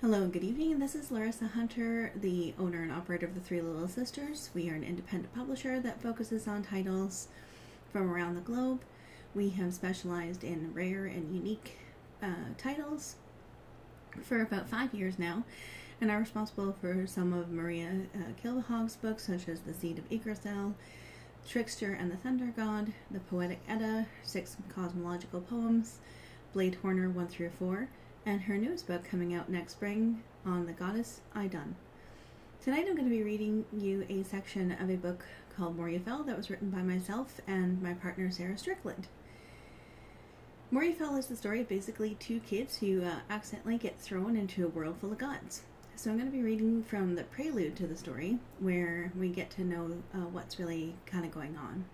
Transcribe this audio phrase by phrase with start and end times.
[0.00, 0.78] Hello, and good evening.
[0.78, 4.48] This is Larissa Hunter, the owner and operator of the Three Little Sisters.
[4.54, 7.28] We are an independent publisher that focuses on titles
[7.92, 8.80] from around the globe.
[9.34, 11.76] We have specialized in rare and unique
[12.22, 13.16] uh, titles
[14.22, 15.44] for about five years now
[16.00, 20.10] and are responsible for some of Maria uh, Kilvehog's books, such as The Seed of
[20.10, 20.76] Yggdrasil,
[21.46, 25.98] Trickster and the Thunder God, The Poetic Edda, Six Cosmological Poems,
[26.54, 27.88] Blade Horner 1 through 4
[28.26, 31.74] and her newest book coming out next spring on the goddess Idun.
[32.62, 35.24] Tonight I'm going to be reading you a section of a book
[35.56, 39.08] called Moriafel that was written by myself and my partner Sarah Strickland.
[40.72, 44.68] Moriafel is the story of basically two kids who uh, accidentally get thrown into a
[44.68, 45.62] world full of gods.
[45.96, 49.50] So I'm going to be reading from the prelude to the story where we get
[49.52, 51.84] to know uh, what's really kind of going on.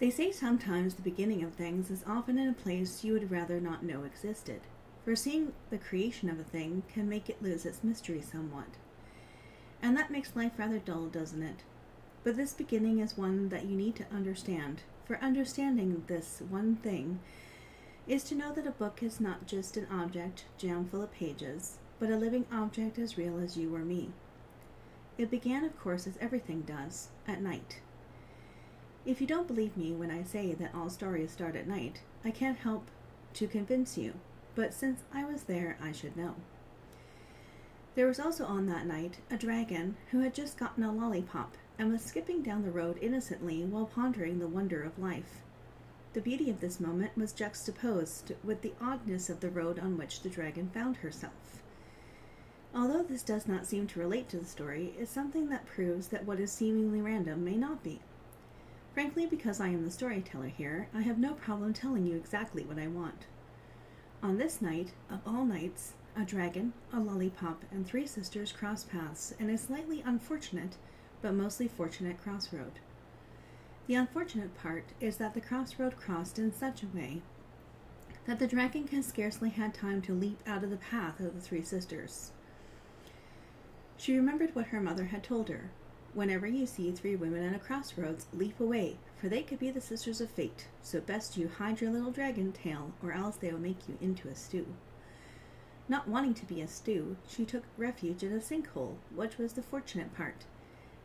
[0.00, 3.60] They say sometimes the beginning of things is often in a place you would rather
[3.60, 4.62] not know existed,
[5.04, 8.78] for seeing the creation of a thing can make it lose its mystery somewhat.
[9.82, 11.64] And that makes life rather dull, doesn't it?
[12.24, 17.20] But this beginning is one that you need to understand, for understanding this one thing
[18.08, 21.76] is to know that a book is not just an object jammed full of pages,
[21.98, 24.08] but a living object as real as you or me.
[25.18, 27.80] It began, of course, as everything does, at night
[29.10, 32.30] if you don't believe me when I say that all stories start at night, I
[32.30, 32.86] can't help
[33.34, 34.14] to convince you,
[34.54, 36.36] but since I was there, I should know.
[37.96, 41.90] There was also on that night a dragon who had just gotten a lollipop and
[41.90, 45.42] was skipping down the road innocently while pondering the wonder of life.
[46.12, 50.20] The beauty of this moment was juxtaposed with the oddness of the road on which
[50.20, 51.60] the dragon found herself.
[52.72, 56.26] Although this does not seem to relate to the story, it's something that proves that
[56.26, 57.98] what is seemingly random may not be.
[58.92, 62.78] Frankly, because I am the storyteller here, I have no problem telling you exactly what
[62.78, 63.26] I want.
[64.22, 69.32] On this night, of all nights, a dragon, a lollipop, and three sisters cross paths
[69.38, 70.76] in a slightly unfortunate,
[71.22, 72.80] but mostly fortunate crossroad.
[73.86, 77.22] The unfortunate part is that the crossroad crossed in such a way
[78.26, 81.40] that the dragon can scarcely had time to leap out of the path of the
[81.40, 82.32] three sisters.
[83.96, 85.70] She remembered what her mother had told her
[86.12, 89.80] Whenever you see three women at a crossroads, leap away, for they could be the
[89.80, 93.60] sisters of fate, so best you hide your little dragon tail, or else they will
[93.60, 94.66] make you into a stew.
[95.88, 99.62] Not wanting to be a stew, she took refuge in a sinkhole, which was the
[99.62, 100.44] fortunate part.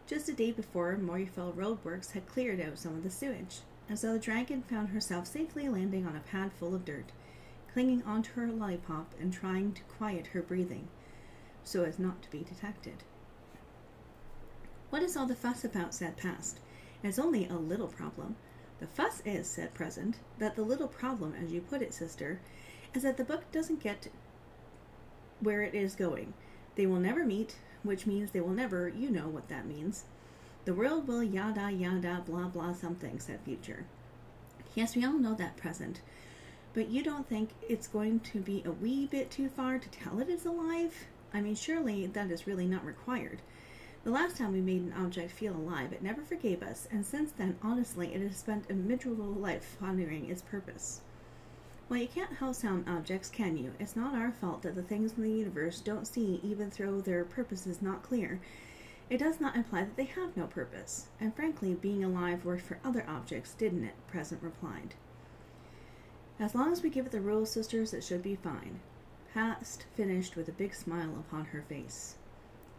[0.08, 4.14] Just a day before, Moriafel Roadworks had cleared out some of the sewage, and so
[4.14, 7.12] the dragon found herself safely landing on a pad full of dirt,
[7.72, 10.88] clinging onto her lollipop and trying to quiet her breathing,
[11.64, 13.04] so as not to be detected.
[14.96, 15.94] What is all the fuss about?
[15.94, 16.62] said Past.
[17.04, 18.38] It's only a little problem.
[18.80, 22.40] The fuss is, said Present, that the little problem, as you put it, sister,
[22.94, 24.08] is that the book doesn't get
[25.42, 26.34] where it is going.
[26.78, 30.06] They will never meet, which means they will never, you know what that means.
[30.64, 33.84] The world will yada yada blah blah something, said Future.
[34.76, 36.00] Yes, we all know that, Present.
[36.74, 40.22] But you don't think it's going to be a wee bit too far to tell
[40.22, 41.06] it is alive?
[41.34, 43.42] I mean, surely that is really not required.
[44.06, 47.32] The last time we made an object feel alive, it never forgave us, and since
[47.32, 51.02] then, honestly, it has spent a miserable life pondering its purpose.
[51.90, 53.74] Well, you can't help sound objects, can you?
[53.80, 57.26] It's not our fault that the things in the universe don't see even though their
[57.26, 58.40] purpose is not clear.
[59.10, 61.08] It does not imply that they have no purpose.
[61.20, 63.96] And frankly, being alive worked for other objects, didn't it?
[64.06, 64.94] Present replied.
[66.40, 68.82] As long as we give it the rules, sisters, it should be fine.
[69.34, 72.18] Past finished with a big smile upon her face.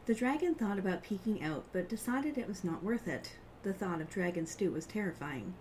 [0.06, 3.33] The dragon thought about peeking out, but decided it was not worth it.
[3.65, 5.55] The thought of dragon stew was terrifying.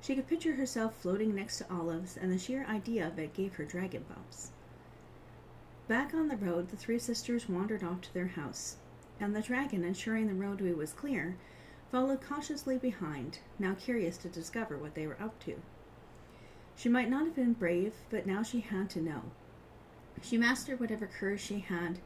[0.00, 3.54] She could picture herself floating next to olives, and the sheer idea of it gave
[3.54, 4.50] her dragon bumps.
[5.86, 8.76] Back on the road, the three sisters wandered off to their house,
[9.20, 11.36] and the dragon, ensuring the roadway was clear,
[11.92, 15.62] followed cautiously behind, now curious to discover what they were up to.
[16.74, 19.22] She might not have been brave, but now she had to know.
[20.22, 22.00] She mastered whatever courage she had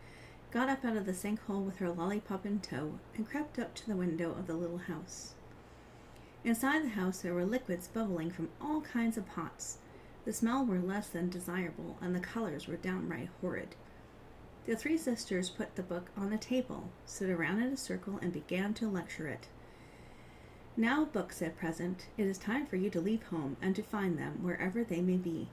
[0.50, 3.87] got up out of the sinkhole with her lollipop in tow, and crept up to
[3.87, 5.35] the window of the little house.
[6.44, 9.79] Inside the house there were liquids bubbling from all kinds of pots.
[10.25, 13.76] The smell were less than desirable, and the colors were downright horrid.
[14.67, 18.32] The three sisters put the book on the table, stood around in a circle, and
[18.32, 19.49] began to lecture it.
[20.76, 24.19] Now, book, said Present, it is time for you to leave home and to find
[24.19, 25.49] them wherever they may be.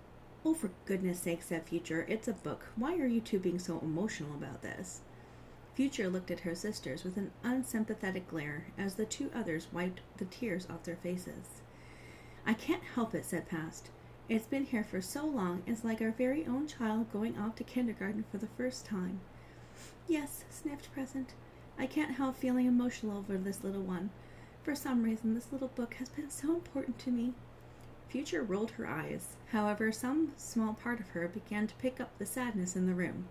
[0.49, 2.67] Oh, for goodness sake, said Future, it's a book.
[2.77, 5.01] Why are you two being so emotional about this?
[5.75, 10.23] Future looked at her sisters with an unsympathetic glare as the two others wiped the
[10.23, 11.63] tears off their faces.
[12.45, 13.89] I can't help it, said Past.
[14.29, 17.65] It's been here for so long, it's like our very own child going off to
[17.65, 19.19] kindergarten for the first time.
[20.07, 21.33] Yes, sniffed Present.
[21.77, 24.11] I can't help feeling emotional over this little one.
[24.63, 27.33] For some reason, this little book has been so important to me.
[28.09, 29.35] Future rolled her eyes.
[29.47, 33.27] However, some small part of her began to pick up the sadness in the room.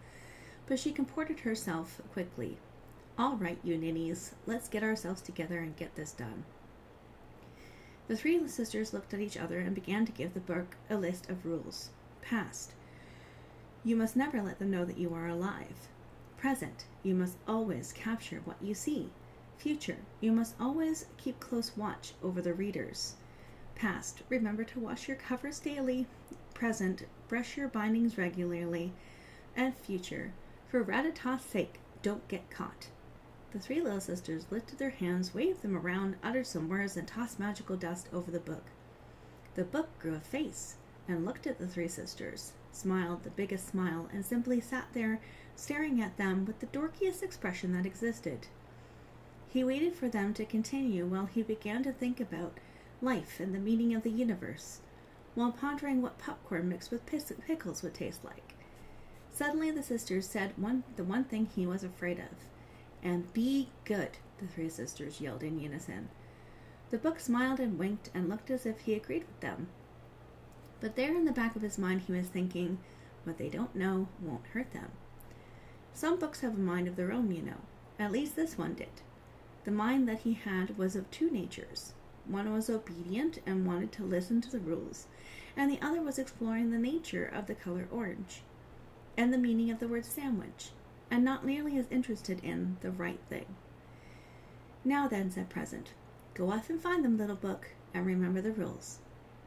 [0.66, 2.58] But she comported herself quickly.
[3.18, 6.44] All right, you ninnies, let's get ourselves together and get this done.
[8.08, 11.30] The three sisters looked at each other and began to give the book a list
[11.30, 11.90] of rules.
[12.20, 12.72] Past.
[13.82, 15.88] You must never let them know that you are alive.
[16.36, 16.84] Present.
[17.02, 19.10] You must always capture what you see.
[19.56, 19.98] Future.
[20.20, 23.14] You must always keep close watch over the readers.
[23.76, 24.22] Past.
[24.30, 26.06] Remember to wash your covers daily.
[26.54, 27.04] Present.
[27.28, 28.92] Brush your bindings regularly.
[29.54, 30.32] And future.
[30.68, 32.88] For Ratatosk's sake, don't get caught.
[33.52, 37.38] The three little sisters lifted their hands, waved them around, uttered some words, and tossed
[37.38, 38.64] magical dust over the book.
[39.54, 40.76] The book grew a face
[41.06, 45.20] and looked at the three sisters, smiled the biggest smile, and simply sat there
[45.54, 48.48] staring at them with the dorkiest expression that existed.
[49.48, 52.58] He waited for them to continue while he began to think about
[53.06, 54.80] life and the meaning of the universe,
[55.34, 58.54] while pondering what popcorn mixed with pickles would taste like.
[59.32, 62.46] Suddenly, the sisters said one, the one thing he was afraid of
[63.02, 66.08] and be good, the three sisters yelled in unison.
[66.90, 69.68] The book smiled and winked and looked as if he agreed with them.
[70.80, 72.78] But there in the back of his mind he was thinking,
[73.24, 74.90] what they don't know won't hurt them.
[75.92, 77.60] Some books have a mind of their own, you know.
[77.98, 78.88] At least this one did.
[79.64, 81.92] The mind that he had was of two natures.
[82.28, 85.06] One was obedient and wanted to listen to the rules,
[85.56, 88.42] and the other was exploring the nature of the color orange
[89.16, 90.70] and the meaning of the word sandwich
[91.10, 93.46] and not nearly as interested in the right thing.
[94.84, 95.92] Now then, said Present,
[96.34, 98.98] go off and find them, little book, and remember the rules.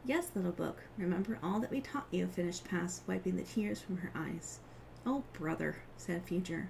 [0.04, 3.98] Yes, little book, remember all that we taught you, finished Past, wiping the tears from
[3.98, 4.60] her eyes.
[5.04, 6.68] Oh, brother, said Future.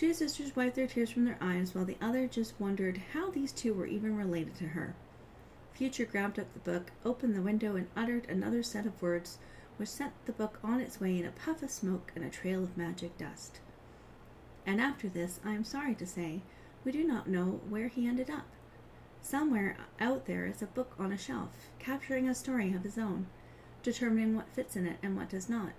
[0.00, 3.52] Two sisters wiped their tears from their eyes, while the other just wondered how these
[3.52, 4.94] two were even related to her.
[5.74, 9.36] Future grabbed up the book, opened the window, and uttered another set of words
[9.76, 12.64] which sent the book on its way in a puff of smoke and a trail
[12.64, 13.60] of magic dust
[14.66, 16.40] and after this, I am sorry to say,
[16.84, 18.46] we do not know where he ended up.
[19.20, 23.26] Somewhere out there is a book on a shelf, capturing a story of his own,
[23.82, 25.72] determining what fits in it and what does not.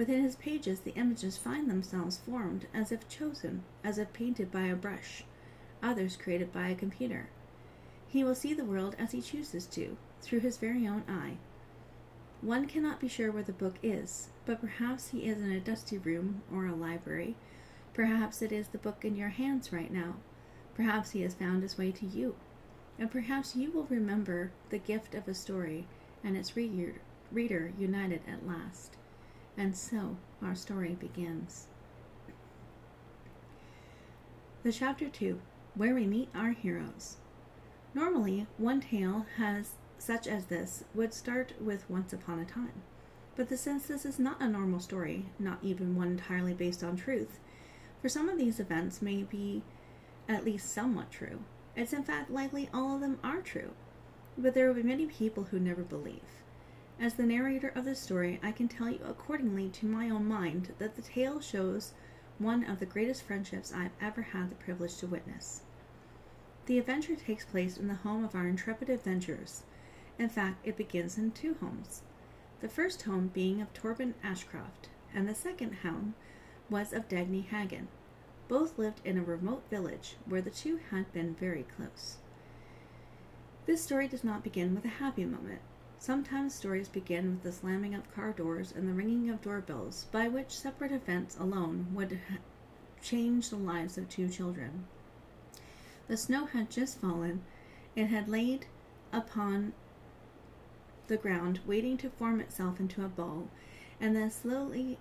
[0.00, 4.62] Within his pages, the images find themselves formed as if chosen, as if painted by
[4.62, 5.24] a brush,
[5.82, 7.28] others created by a computer.
[8.08, 11.36] He will see the world as he chooses to, through his very own eye.
[12.40, 15.98] One cannot be sure where the book is, but perhaps he is in a dusty
[15.98, 17.36] room or a library
[17.92, 20.14] Perhaps it is the book in your hands right now.
[20.74, 22.36] Perhaps he has found his way to you.
[22.98, 25.86] And perhaps you will remember the gift of a story
[26.24, 28.96] and its reader, united at last.
[29.60, 31.66] And so our story begins.
[34.62, 35.38] The chapter 2
[35.74, 37.18] Where We Meet Our Heroes.
[37.92, 42.72] Normally, one tale has such as this would start with Once Upon a Time.
[43.36, 46.96] But the since this is not a normal story, not even one entirely based on
[46.96, 47.38] truth,
[48.00, 49.62] for some of these events may be
[50.26, 51.40] at least somewhat true.
[51.76, 53.72] It's in fact likely all of them are true.
[54.38, 56.40] But there will be many people who never believe.
[57.00, 60.74] As the narrator of the story, I can tell you accordingly to my own mind
[60.78, 61.94] that the tale shows
[62.38, 65.62] one of the greatest friendships I have ever had the privilege to witness.
[66.66, 69.62] The adventure takes place in the home of our intrepid adventurers.
[70.18, 72.02] In fact, it begins in two homes.
[72.60, 76.14] The first home being of Torben Ashcroft, and the second home
[76.68, 77.88] was of Dagny Hagen.
[78.46, 82.18] Both lived in a remote village where the two had been very close.
[83.64, 85.62] This story does not begin with a happy moment.
[86.00, 90.28] Sometimes stories begin with the slamming of car doors and the ringing of doorbells, by
[90.28, 92.38] which separate events alone would ha-
[93.02, 94.86] change the lives of two children.
[96.08, 97.42] The snow had just fallen.
[97.94, 98.64] It had laid
[99.12, 99.74] upon
[101.06, 103.50] the ground, waiting to form itself into a ball,
[104.00, 104.96] and then slowly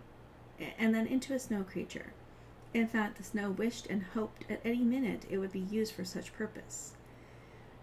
[0.77, 2.11] and then into a snow creature.
[2.73, 6.03] In fact, the snow wished and hoped at any minute it would be used for
[6.03, 6.91] such purpose.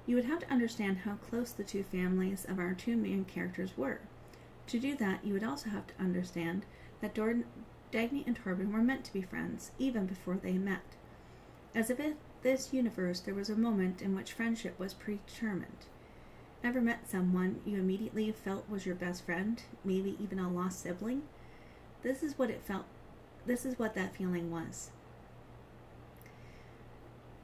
[0.07, 3.77] You would have to understand how close the two families of our two main characters
[3.77, 4.01] were.
[4.69, 6.65] To do that, you would also have to understand
[7.01, 7.45] that Dor-
[7.93, 10.97] Dagny and Torben were meant to be friends, even before they met.
[11.75, 15.87] As if in this universe there was a moment in which friendship was predetermined.
[16.63, 21.23] Ever met someone you immediately felt was your best friend, maybe even a lost sibling?
[22.03, 22.87] This is what it felt.
[23.45, 24.91] This is what that feeling was.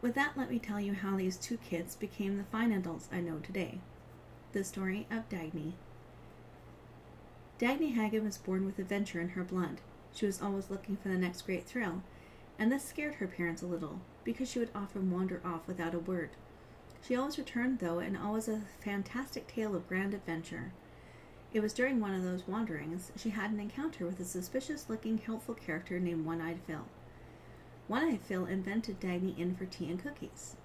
[0.02, 3.20] With that, let me tell you how these two kids became the fine adults I
[3.20, 3.78] know today.
[4.52, 5.74] The story of Dagny.
[7.60, 9.80] Dagny Hagen was born with adventure in her blood.
[10.12, 12.02] She was always looking for the next great thrill,
[12.58, 16.00] and this scared her parents a little, because she would often wander off without a
[16.00, 16.30] word.
[17.06, 20.72] She always returned, though, and always a fantastic tale of grand adventure.
[21.52, 25.18] It was during one of those wanderings she had an encounter with a suspicious looking,
[25.18, 26.86] helpful character named One Eyed Phil.
[27.92, 30.56] One Eyed Phil invented Dagny in for tea and cookies.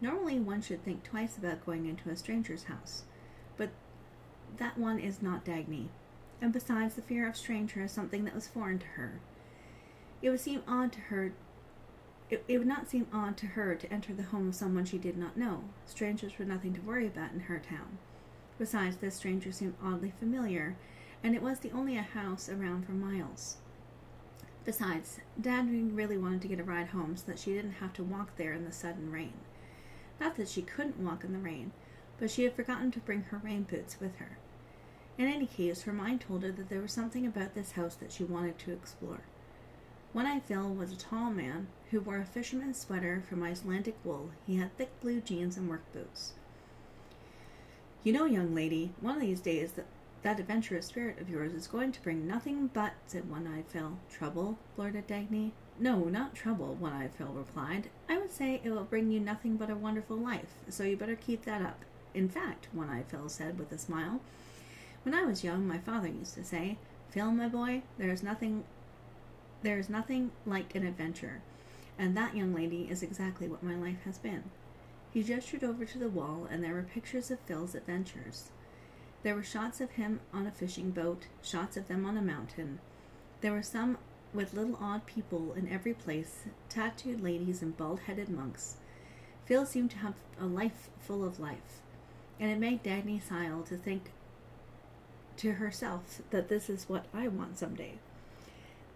[0.00, 3.02] Normally, one should think twice about going into a stranger's house,
[3.58, 3.68] but
[4.56, 5.88] that one is not Dagny,
[6.40, 9.20] and besides, the fear of stranger is something that was foreign to her.
[10.22, 11.34] It would seem odd to her.
[12.30, 14.96] It, it would not seem odd to her to enter the home of someone she
[14.96, 15.64] did not know.
[15.84, 17.98] Strangers were nothing to worry about in her town.
[18.58, 20.76] Besides, this stranger seemed oddly familiar,
[21.22, 23.58] and it was the only house around for miles.
[24.70, 28.04] Besides, Dad really wanted to get a ride home so that she didn't have to
[28.04, 29.32] walk there in the sudden rain.
[30.20, 31.72] Not that she couldn't walk in the rain,
[32.20, 34.38] but she had forgotten to bring her rain boots with her.
[35.18, 38.12] In any case, her mind told her that there was something about this house that
[38.12, 39.22] she wanted to explore.
[40.12, 44.30] One Eye Phil was a tall man who wore a fisherman's sweater from Icelandic wool.
[44.46, 46.34] He had thick blue jeans and work boots.
[48.04, 49.72] You know, young lady, one of these days
[50.22, 53.98] that adventurous spirit of yours is going to bring nothing but, said One Eyed Phil.
[54.10, 54.58] Trouble?
[54.76, 55.52] blurted Dagny.
[55.78, 57.88] No, not trouble, One Eyed Phil replied.
[58.08, 61.16] I would say it will bring you nothing but a wonderful life, so you better
[61.16, 61.84] keep that up.
[62.12, 64.20] In fact, One Eyed Phil said with a smile,
[65.02, 66.76] when I was young, my father used to say,
[67.08, 68.64] Phil, my boy, there is nothing
[69.62, 71.42] there is nothing like an adventure.
[71.98, 74.44] And that young lady is exactly what my life has been.
[75.12, 78.50] He gestured over to the wall, and there were pictures of Phil's adventures.
[79.22, 82.78] There were shots of him on a fishing boat, shots of them on a mountain.
[83.42, 83.98] There were some
[84.32, 88.76] with little odd people in every place, tattooed ladies and bald headed monks.
[89.44, 91.82] Phil seemed to have a life full of life,
[92.38, 94.12] and it made Dagny smile to think
[95.36, 97.94] to herself that this is what I want someday.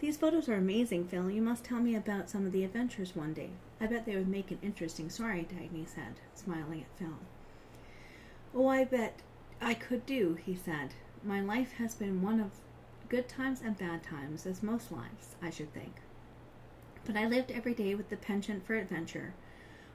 [0.01, 1.31] These photos are amazing, Phil.
[1.31, 3.51] You must tell me about some of the adventures one day.
[3.81, 7.19] I bet they would make an interesting story, Dagny said, smiling at Phil.
[8.55, 9.21] Oh, I bet
[9.65, 10.91] I could do, he said.
[11.23, 12.51] My life has been one of
[13.09, 15.95] good times and bad times, as most lives, I should think.
[17.07, 19.33] But I lived every day with the penchant for adventure.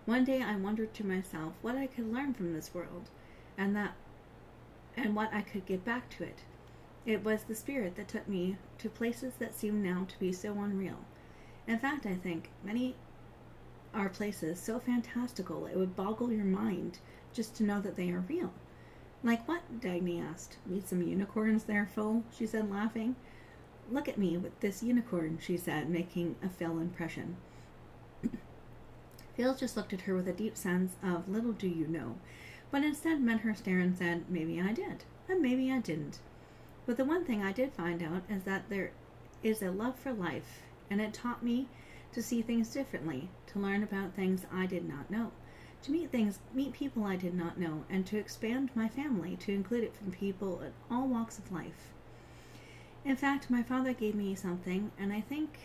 [0.05, 3.11] One day I wondered to myself what I could learn from this world,
[3.59, 3.93] and that
[4.97, 6.39] and what I could give back to it.
[7.05, 10.53] It was the spirit that took me to places that seem now to be so
[10.53, 11.05] unreal.
[11.67, 12.95] In fact, I think many
[13.93, 16.97] are places so fantastical it would boggle your mind
[17.33, 18.51] just to know that they are real.
[19.23, 19.81] Like what?
[19.81, 20.57] Dagny asked.
[20.65, 22.23] Meet some unicorns there, Phil?
[22.35, 23.15] she said, laughing.
[23.91, 27.35] Look at me with this unicorn, she said, making a Phil impression.
[29.35, 32.15] Phil just looked at her with a deep sense of little do you know,
[32.71, 36.19] but instead met her stare and said, Maybe I did, and maybe I didn't.
[36.85, 38.91] But the one thing I did find out is that there
[39.43, 41.67] is a love for life, and it taught me
[42.13, 45.31] to see things differently, to learn about things I did not know,
[45.83, 49.53] to meet things, meet people I did not know, and to expand my family to
[49.53, 51.91] include it from people in all walks of life.
[53.05, 55.57] In fact, my father gave me something, and I think,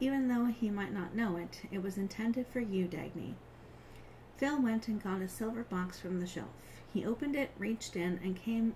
[0.00, 3.34] even though he might not know it, it was intended for you, Dagny.
[4.38, 6.48] Phil went and got a silver box from the shelf.
[6.92, 8.74] He opened it, reached in, and came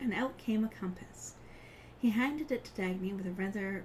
[0.00, 1.34] and out came a compass.
[2.00, 3.84] He handed it to Dagny with a rather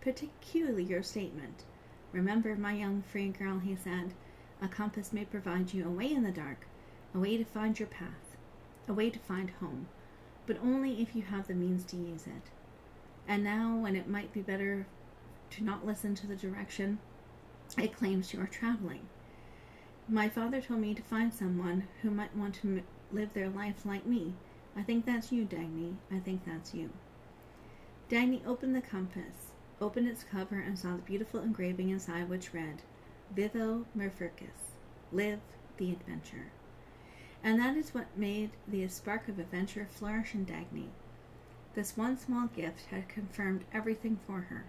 [0.00, 1.64] peculiar statement.
[2.12, 4.12] Remember, my young free girl, he said,
[4.60, 6.66] a compass may provide you a way in the dark,
[7.14, 8.36] a way to find your path,
[8.88, 9.88] a way to find home,
[10.46, 12.50] but only if you have the means to use it.
[13.28, 14.86] And now, when it might be better
[15.50, 16.98] to not listen to the direction
[17.78, 19.08] it claims you are traveling.
[20.08, 22.82] My father told me to find someone who might want to
[23.12, 24.34] live their life like me,
[24.76, 25.96] I think that's you, Dagny.
[26.12, 26.90] I think that's you.
[28.08, 32.82] Dagny opened the compass, opened its cover, and saw the beautiful engraving inside which read,
[33.34, 34.74] Vivo Merfurcus,
[35.12, 35.40] live
[35.76, 36.52] the adventure.
[37.42, 40.88] And that is what made the spark of adventure flourish in Dagny.
[41.74, 44.64] This one small gift had confirmed everything for her.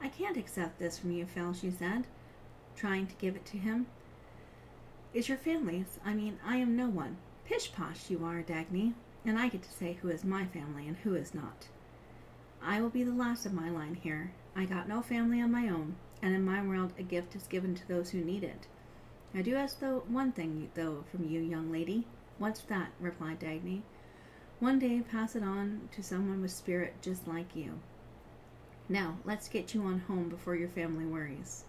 [0.00, 2.06] I can't accept this from you, Phil, she said,
[2.74, 3.86] trying to give it to him.
[5.12, 6.00] It's your family's.
[6.04, 7.18] I mean, I am no one.
[7.44, 10.96] Pish posh you are, Dagny and I get to say who is my family and
[10.98, 11.68] who is not.
[12.62, 14.32] I will be the last of my line here.
[14.56, 17.74] I got no family of my own, and in my world a gift is given
[17.74, 18.66] to those who need it.
[19.34, 22.06] I do ask though one thing though from you, young lady.
[22.38, 22.92] What's that?
[23.00, 23.82] replied Dagny.
[24.60, 27.80] One day pass it on to someone with spirit just like you.
[28.88, 31.64] Now, let's get you on home before your family worries.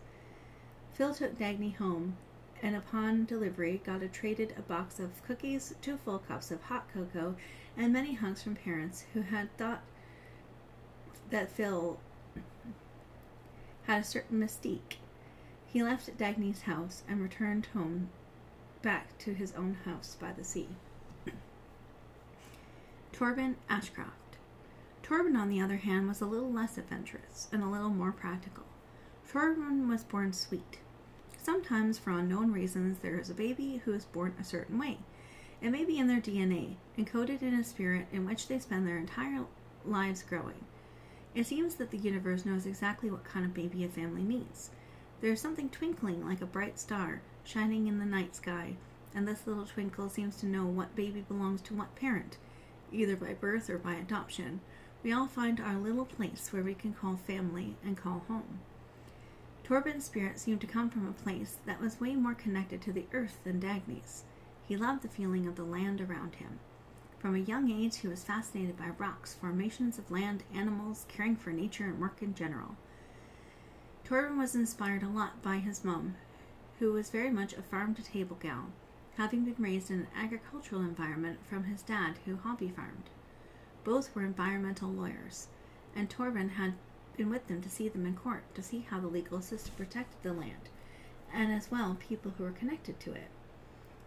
[0.93, 2.17] Phil took Dagny home,
[2.61, 6.87] and upon delivery got a traded a box of cookies, two full cups of hot
[6.93, 7.35] cocoa,
[7.75, 9.81] and many hugs from parents who had thought
[11.29, 11.99] that Phil
[13.87, 14.97] had a certain mystique.
[15.65, 18.09] He left Dagny's house and returned home
[18.81, 20.67] back to his own house by the sea.
[23.13, 24.37] Torben Ashcroft.
[25.01, 28.63] Torben, on the other hand, was a little less adventurous and a little more practical.
[29.29, 30.79] Torben was born sweet.
[31.41, 34.99] Sometimes, for unknown reasons, there is a baby who is born a certain way.
[35.61, 38.97] It may be in their DNA, encoded in a spirit in which they spend their
[38.97, 39.43] entire
[39.85, 40.65] lives growing.
[41.35, 44.69] It seems that the universe knows exactly what kind of baby a family needs.
[45.21, 48.75] There is something twinkling like a bright star shining in the night sky,
[49.15, 52.37] and this little twinkle seems to know what baby belongs to what parent,
[52.91, 54.61] either by birth or by adoption.
[55.03, 58.59] We all find our little place where we can call family and call home.
[59.63, 63.05] Torben's spirit seemed to come from a place that was way more connected to the
[63.13, 64.23] earth than Dagny's.
[64.67, 66.59] He loved the feeling of the land around him.
[67.23, 71.51] From a young age, he was fascinated by rocks, formations of land, animals, caring for
[71.51, 72.75] nature, and work in general.
[74.03, 76.15] Torben was inspired a lot by his mum,
[76.79, 78.73] who was very much a farm to table gal,
[79.15, 83.09] having been raised in an agricultural environment from his dad, who hobby farmed.
[83.85, 85.47] Both were environmental lawyers,
[85.95, 86.73] and Torben had
[87.15, 90.21] been with them to see them in court, to see how the legal system protected
[90.23, 90.67] the land,
[91.33, 93.29] and as well people who were connected to it.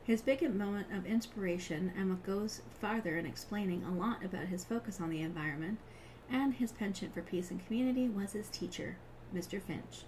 [0.06, 4.64] His biggest moment of inspiration, and what goes farther in explaining a lot about his
[4.64, 5.80] focus on the environment
[6.30, 8.98] and his penchant for peace and community, was his teacher,
[9.34, 9.60] Mr.
[9.60, 10.04] Finch,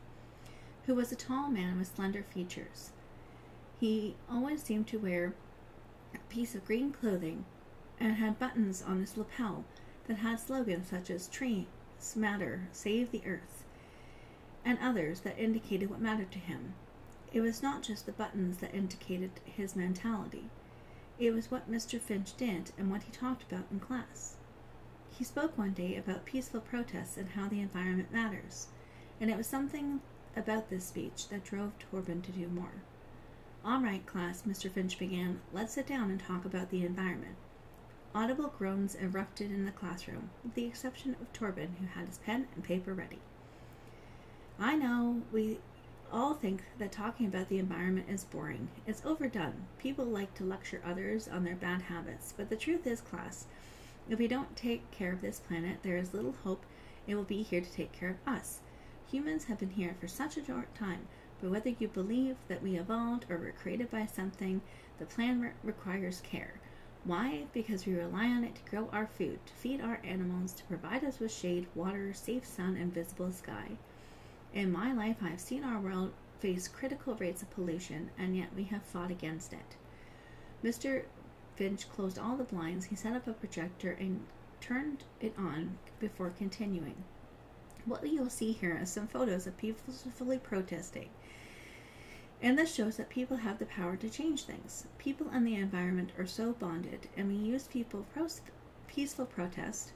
[0.87, 2.93] who was a tall man with slender features.
[3.81, 5.35] He always seemed to wear
[6.15, 7.45] a piece of green clothing
[7.99, 9.65] and had buttons on his lapel
[10.07, 11.67] that had slogans such as Trees
[12.15, 13.65] Matter, Save the Earth,
[14.65, 16.75] and others that indicated what mattered to him.
[17.33, 20.51] It was not just the buttons that indicated his mentality.
[21.19, 22.01] It was what Mr.
[22.01, 24.37] Finch did and what he talked about in class.
[25.11, 28.69] He spoke one day about peaceful protests and how the environment matters,
[29.21, 30.01] and it was something
[30.37, 32.83] about this speech that drove Torben to do more.
[33.65, 34.71] All right, class, Mr.
[34.71, 37.35] Finch began, let's sit down and talk about the environment.
[38.15, 42.47] Audible groans erupted in the classroom, with the exception of Torben, who had his pen
[42.55, 43.19] and paper ready.
[44.59, 45.59] I know we
[46.13, 48.69] all think that talking about the environment is boring.
[48.87, 49.67] It's overdone.
[49.79, 53.47] People like to lecture others on their bad habits, but the truth is, class,
[54.09, 56.65] if we don't take care of this planet, there is little hope
[57.07, 58.61] it will be here to take care of us.
[59.11, 61.09] Humans have been here for such a short time,
[61.41, 64.61] but whether you believe that we evolved or were created by something,
[64.99, 66.55] the planet re- requires care.
[67.05, 67.45] Why?
[67.53, 71.05] Because we rely on it to grow our food, to feed our animals, to provide
[71.05, 73.77] us with shade, water, safe sun, and visible sky.
[74.55, 78.55] In my life, I have seen our world face critical rates of pollution, and yet
[78.57, 79.77] we have fought against it.
[80.65, 81.05] Mr.
[81.57, 84.25] Finch closed all the blinds, he set up a projector, and
[84.61, 87.05] turned it on before continuing.
[87.85, 91.11] What you'll see here is some photos of people peacefully protesting.
[92.41, 94.87] And this shows that people have the power to change things.
[94.99, 98.07] People and the environment are so bonded, and we use people
[98.87, 99.93] peaceful protest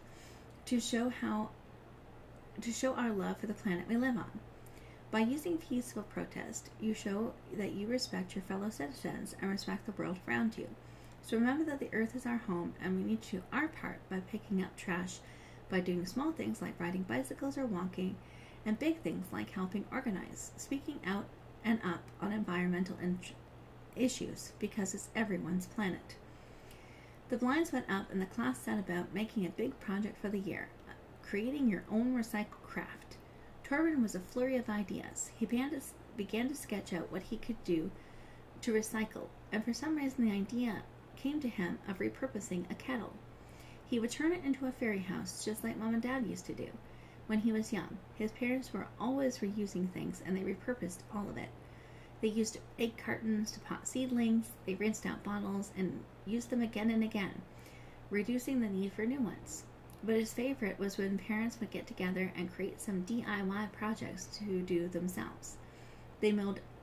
[0.66, 1.50] to show how
[2.60, 4.40] to show our love for the planet we live on.
[5.10, 9.92] By using peaceful protest, you show that you respect your fellow citizens and respect the
[9.92, 10.68] world around you.
[11.22, 14.00] So remember that the earth is our home and we need to do our part
[14.10, 15.18] by picking up trash,
[15.68, 18.16] by doing small things like riding bicycles or walking,
[18.64, 21.24] and big things like helping organize, speaking out
[21.64, 23.18] and up on environmental in-
[23.96, 26.16] issues because it's everyone's planet.
[27.28, 30.38] The blinds went up and the class set about making a big project for the
[30.38, 30.68] year
[31.22, 33.16] creating your own recycled craft.
[33.64, 35.30] Torben was a flurry of ideas.
[35.38, 35.80] He began to,
[36.16, 37.90] began to sketch out what he could do
[38.60, 40.82] to recycle, and for some reason the idea
[41.16, 43.12] came to him of repurposing a kettle.
[43.88, 46.54] He would turn it into a fairy house, just like Mom and Dad used to
[46.54, 46.68] do.
[47.26, 51.36] When he was young, his parents were always reusing things, and they repurposed all of
[51.36, 51.48] it.
[52.20, 56.90] They used egg cartons to pot seedlings, they rinsed out bottles, and used them again
[56.90, 57.42] and again,
[58.10, 59.64] reducing the need for new ones.
[60.04, 64.60] But his favorite was when parents would get together and create some DIY projects to
[64.60, 65.56] do themselves.
[66.20, 66.32] They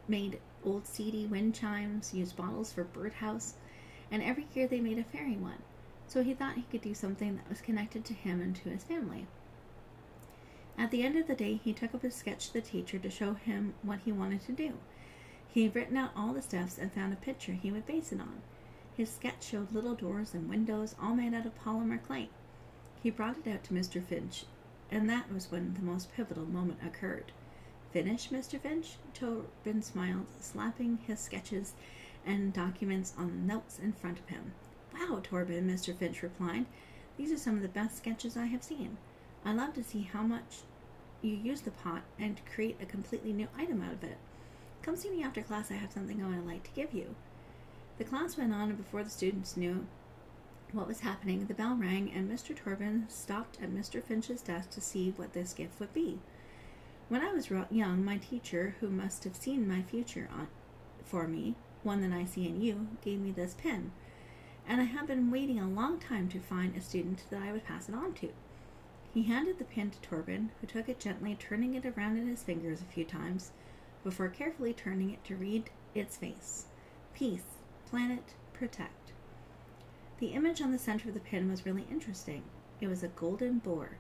[0.08, 3.56] made, old CD wind chimes, used bottles for birdhouse,
[4.10, 5.62] and every year they made a fairy one.
[6.08, 8.84] So he thought he could do something that was connected to him and to his
[8.84, 9.28] family.
[10.78, 13.10] At the end of the day, he took up his sketch to the teacher to
[13.10, 14.74] show him what he wanted to do.
[15.48, 18.22] He had written out all the steps and found a picture he would base it
[18.22, 18.42] on.
[18.96, 22.30] His sketch showed little doors and windows all made out of polymer clay.
[23.02, 24.04] He brought it out to Mr.
[24.04, 24.46] Finch,
[24.92, 27.32] and that was when the most pivotal moment occurred.
[27.92, 28.60] Finish, Mr.
[28.60, 28.98] Finch?
[29.14, 31.74] Torben smiled, slapping his sketches
[32.26, 34.52] and documents on the notes in front of him.
[34.94, 35.96] Wow, Torben, Mr.
[35.96, 36.66] Finch replied.
[37.18, 38.98] These are some of the best sketches I have seen.
[39.46, 40.64] I love to see how much
[41.22, 44.18] you use the pot and create a completely new item out of it.
[44.82, 45.72] Come see me after class.
[45.72, 47.16] I have something I would like to give you.
[47.98, 49.88] The class went on, and before the students knew
[50.72, 52.56] what was happening, the bell rang, and Mr.
[52.56, 54.04] Torvin stopped at Mr.
[54.04, 56.20] Finch's desk to see what this gift would be.
[57.08, 60.48] When I was young, my teacher, who must have seen my future on,
[61.04, 63.92] for me, one that I see in you, gave me this pin,
[64.68, 67.66] and I have been waiting a long time to find a student that I would
[67.66, 68.30] pass it on to.
[69.12, 72.44] He handed the pin to Torvin, who took it gently, turning it around in his
[72.44, 73.52] fingers a few times
[74.04, 76.66] before carefully turning it to read its face
[77.16, 77.58] Peace,
[77.90, 78.99] Planet, Protect.
[80.20, 82.44] The image on the center of the pin was really interesting.
[82.82, 83.98] It was a golden boar.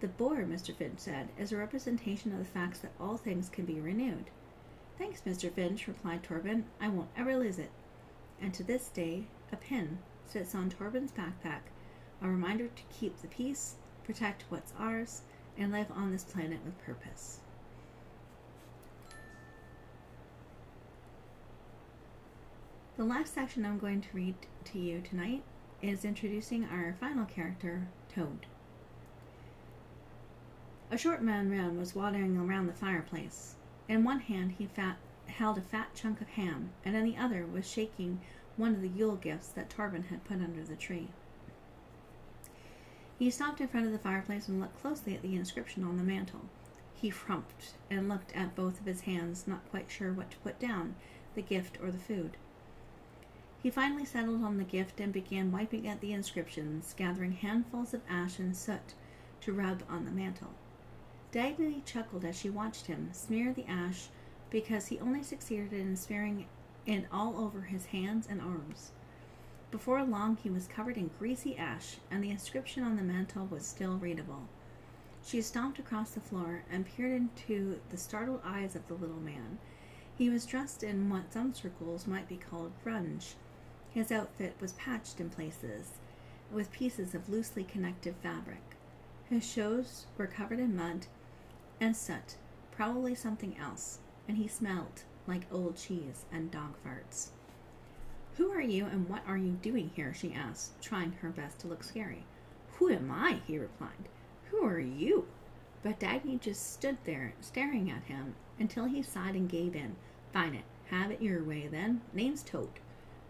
[0.00, 0.74] The boar, Mr.
[0.74, 4.30] Finch said, is a representation of the fact that all things can be renewed.
[4.98, 5.50] Thanks, Mr.
[5.50, 6.64] Finch, replied Torvin.
[6.80, 7.70] I won't ever lose it.
[8.42, 11.70] And to this day, a pin sits on Torvin's backpack,
[12.20, 15.22] a reminder to keep the peace, protect what's ours,
[15.56, 17.38] and live on this planet with purpose.
[22.96, 24.34] The last section I'm going to read
[24.66, 25.44] to you tonight
[25.80, 28.46] is introducing our final character, Toad.
[30.90, 33.54] A short man ran was wandering around the fireplace.
[33.88, 37.46] In one hand he fat, held a fat chunk of ham, and in the other
[37.46, 38.20] was shaking
[38.56, 41.08] one of the Yule gifts that Torvin had put under the tree.
[43.20, 46.02] He stopped in front of the fireplace and looked closely at the inscription on the
[46.02, 46.42] mantel.
[46.92, 50.58] He frumped and looked at both of his hands, not quite sure what to put
[50.58, 50.96] down,
[51.36, 52.36] the gift or the food.
[53.62, 58.02] He finally settled on the gift and began wiping at the inscriptions, gathering handfuls of
[58.08, 58.94] ash and soot
[59.40, 60.54] to rub on the mantel.
[61.32, 64.08] Dagny chuckled as she watched him smear the ash
[64.50, 66.46] because he only succeeded in smearing
[66.86, 68.92] it all over his hands and arms.
[69.72, 73.66] Before long, he was covered in greasy ash, and the inscription on the mantel was
[73.66, 74.48] still readable.
[75.24, 79.58] She stomped across the floor and peered into the startled eyes of the little man.
[80.16, 83.34] He was dressed in what some circles might be called grunge,
[83.96, 85.92] his outfit was patched in places,
[86.52, 88.76] with pieces of loosely connected fabric.
[89.30, 91.06] His shoes were covered in mud
[91.80, 92.36] and soot,
[92.70, 97.28] probably something else, and he smelled like old cheese and dog farts.
[98.36, 100.12] Who are you and what are you doing here?
[100.12, 102.26] she asked, trying her best to look scary.
[102.74, 103.40] Who am I?
[103.46, 104.10] he replied.
[104.50, 105.26] Who are you?
[105.82, 109.96] But Dagny just stood there, staring at him, until he sighed and gave in.
[110.34, 110.64] Fine it.
[110.90, 112.02] Have it your way, then.
[112.12, 112.68] Name's Toad.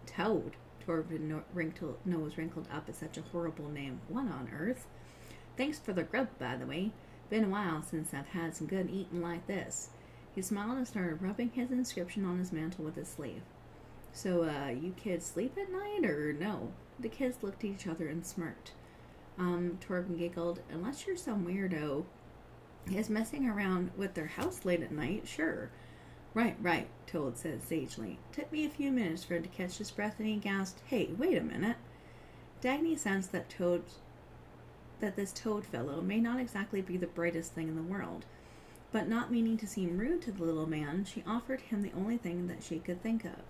[0.07, 0.55] Toad.
[0.85, 3.99] Torvin wrinkled, nose wrinkled up at such a horrible name.
[4.07, 4.87] What on earth?
[5.57, 6.91] Thanks for the grub, by the way.
[7.29, 9.89] Been a while since I've had some good eating like this.
[10.33, 13.41] He smiled and started rubbing his inscription on his mantle with his sleeve.
[14.13, 16.71] So, uh, you kids sleep at night, or no?
[16.99, 18.71] The kids looked at each other and smirked.
[19.37, 20.61] Um, Torvin giggled.
[20.71, 22.05] Unless you're some weirdo
[22.91, 25.69] is messing around with their house late at night, sure.
[26.37, 28.19] Right, right, Toad said sagely.
[28.31, 31.09] Took me a few minutes for him to catch his breath, and he gasped, Hey,
[31.17, 31.77] wait a minute.
[32.61, 33.81] Dagny sensed that Toad
[34.99, 38.27] that this Toad fellow may not exactly be the brightest thing in the world,
[38.91, 42.17] but not meaning to seem rude to the little man, she offered him the only
[42.17, 43.41] thing that she could think of.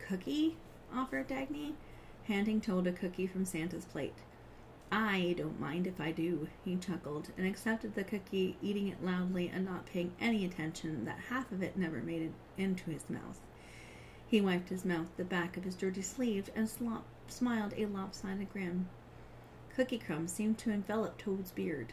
[0.00, 0.56] Cookie?
[0.92, 1.74] offered Dagny,
[2.24, 4.18] handing Toad a cookie from Santa's plate.
[4.90, 9.48] I don't mind if I do, he chuckled, and accepted the cookie, eating it loudly
[9.48, 13.40] and not paying any attention that half of it never made it into his mouth.
[14.26, 18.50] He wiped his mouth, the back of his dirty sleeve, and slop- smiled a lopsided
[18.50, 18.86] grin.
[19.74, 21.92] Cookie crumbs seemed to envelop Toad's beard.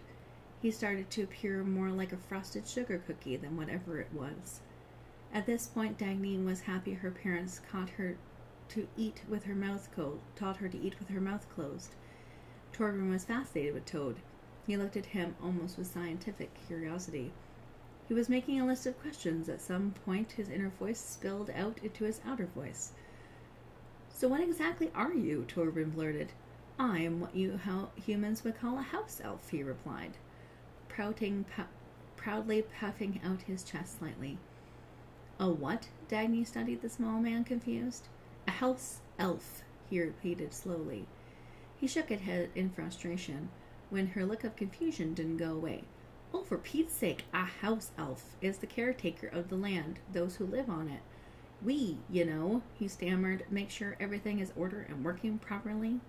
[0.62, 4.62] He started to appear more like a frosted sugar cookie than whatever it was.
[5.34, 8.18] At this point, Dagny was happy her parents caught her
[8.70, 11.94] to eat with her mouth closed, taught her to eat with her mouth closed.
[12.76, 14.18] Torvin was fascinated with Toad.
[14.68, 17.32] He looked at him almost with scientific curiosity.
[18.10, 19.48] He was making a list of questions.
[19.48, 22.92] At some point, his inner voice spilled out into his outer voice.
[24.10, 25.46] So, what exactly are you?
[25.48, 26.34] Torvin blurted.
[26.78, 27.58] I am what you
[27.96, 30.18] humans would call a house elf, he replied,
[30.90, 31.64] pouting, pu-
[32.18, 34.38] proudly puffing out his chest slightly.
[35.40, 35.88] A what?
[36.10, 38.10] Dagny studied the small man, confused.
[38.48, 41.06] A house elf, he repeated slowly.
[41.86, 43.50] He shook his head in frustration
[43.92, 45.84] when her look of confusion didn't go away.
[46.34, 50.48] Oh, for Pete's sake, a house elf is the caretaker of the land, those who
[50.48, 51.02] live on it.
[51.62, 56.00] We, you know, he stammered, make sure everything is order and working properly.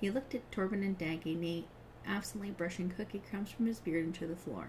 [0.00, 1.64] He looked at Torvin and Dagny,
[2.06, 4.68] absently brushing cookie crumbs from his beard into the floor.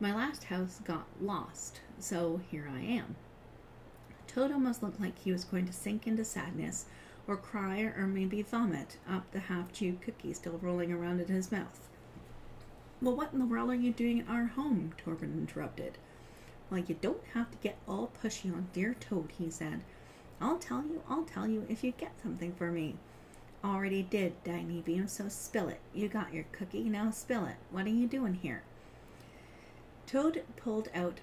[0.00, 3.14] My last house got lost, so here I am.
[4.26, 6.86] Toad almost looked like he was going to sink into sadness
[7.26, 11.50] or cry or maybe vomit up the half chewed cookie still rolling around in his
[11.50, 11.88] mouth.
[13.02, 14.92] Well, what in the world are you doing in our home?
[15.04, 15.98] Torben interrupted.
[16.70, 19.82] Well, you don't have to get all pushy on dear Toad, he said.
[20.40, 22.96] I'll tell you, I'll tell you if you get something for me.
[23.64, 25.80] Already did, Dagny Beam, so spill it.
[25.94, 27.56] You got your cookie, now spill it.
[27.70, 28.62] What are you doing here?
[30.06, 31.20] Toad pulled out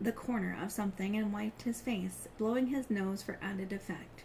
[0.00, 4.24] the corner of something and wiped his face, blowing his nose for added effect,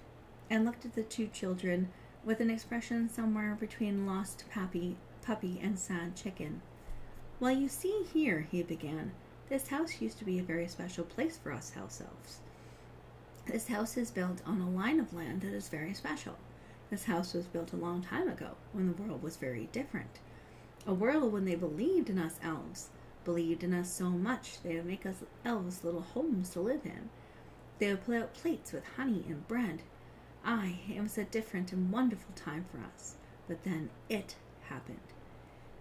[0.51, 1.87] and looked at the two children
[2.25, 6.61] with an expression somewhere between lost puppy, puppy and sad chicken.
[7.39, 9.13] Well, you see here, he began,
[9.47, 12.39] this house used to be a very special place for us house elves.
[13.45, 16.35] This house is built on a line of land that is very special.
[16.89, 20.19] This house was built a long time ago, when the world was very different.
[20.85, 22.89] A world when they believed in us elves,
[23.23, 27.09] believed in us so much they would make us elves little homes to live in.
[27.79, 29.81] They would put out plates with honey and bread.
[30.43, 33.15] Aye, it was a different and wonderful time for us.
[33.47, 34.99] But then it happened.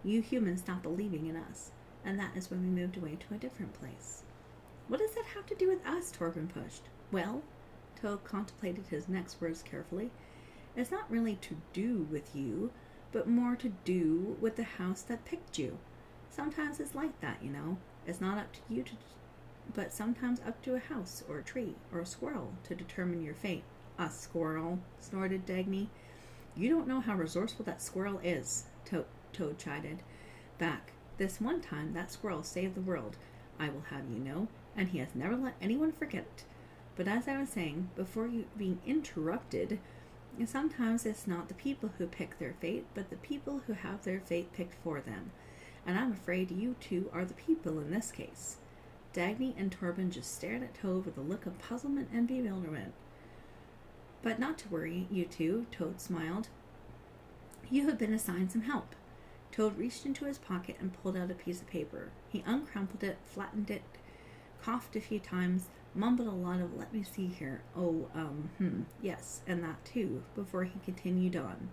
[0.03, 1.71] You humans stopped believing in us,
[2.05, 4.23] and that is when we moved away to a different place.
[4.89, 6.11] What does that have to do with us?
[6.11, 6.83] Torben pushed.
[7.13, 7.43] Well,
[8.01, 10.11] Toad contemplated his next words carefully.
[10.77, 12.73] It's not really to do with you,
[13.13, 15.79] but more to do with the house that picked you.
[16.31, 17.77] Sometimes it's like that, you know.
[18.07, 18.93] It's not up to you to,
[19.75, 23.35] but sometimes up to a house or a tree or a squirrel to determine your
[23.35, 23.65] fate.
[24.01, 25.89] A squirrel, snorted Dagny.
[26.57, 30.03] You don't know how resourceful that squirrel is, to- Toad chided
[30.57, 30.93] back.
[31.19, 33.19] This one time that squirrel saved the world,
[33.59, 36.45] I will have you know, and he has never let anyone forget it.
[36.97, 39.79] But as I was saying, before you being interrupted,
[40.47, 44.21] sometimes it's not the people who pick their fate, but the people who have their
[44.21, 45.31] fate picked for them.
[45.87, 48.57] And I'm afraid you two are the people in this case.
[49.13, 52.95] Dagny and Torben just stared at Toad with a look of puzzlement and bewilderment.
[54.23, 56.49] But not to worry, you two, Toad smiled.
[57.71, 58.95] You have been assigned some help.
[59.53, 62.11] Toad reached into his pocket and pulled out a piece of paper.
[62.29, 63.83] He uncrumpled it, flattened it,
[64.63, 67.63] coughed a few times, mumbled a lot of let me see here.
[67.77, 71.71] Oh, um, hmm, yes, and that too, before he continued on.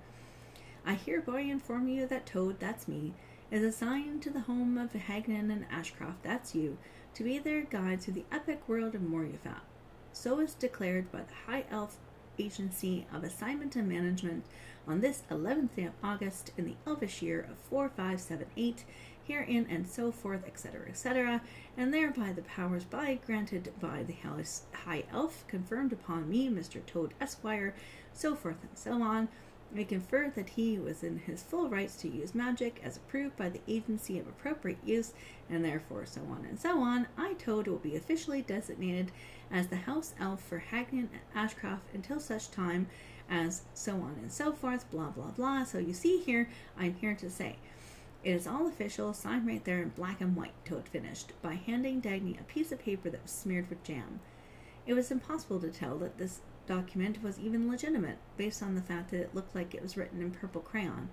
[0.86, 3.14] I hereby inform you that Toad, that's me,
[3.52, 6.78] is assigned to the home of Hagnon and Ashcroft, that's you,
[7.14, 9.62] to be their guide through the epic world of Moriafel.
[10.12, 11.98] So is declared by the High Elf
[12.40, 14.44] Agency of Assignment and Management
[14.88, 18.86] on this 11th day of August in the Elvish year of 4578,
[19.28, 21.42] herein and so forth, etc., etc.,
[21.76, 24.16] and thereby the powers by granted by the
[24.86, 26.86] High Elf conferred upon me, Mr.
[26.86, 27.76] Toad Esquire,
[28.14, 29.28] so forth and so on.
[29.76, 33.50] I confer that he was in his full rights to use magic as approved by
[33.50, 35.12] the agency of appropriate use,
[35.50, 37.08] and therefore so on and so on.
[37.18, 39.12] I, Toad, will be officially designated
[39.52, 42.88] as the house elf for Hagnon and Ashcroft until such time
[43.30, 45.64] as so on and so forth, blah blah blah.
[45.64, 47.58] So you see here, I'm here to say.
[48.24, 52.02] It is all official, signed right there in black and white, Toad finished, by handing
[52.02, 54.20] Dagny a piece of paper that was smeared with jam.
[54.86, 59.12] It was impossible to tell that this document was even legitimate, based on the fact
[59.12, 61.10] that it looked like it was written in purple crayon.